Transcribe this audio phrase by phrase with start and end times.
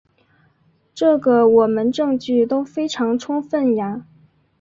[0.95, 4.03] 这个我们证据都非常充分呀。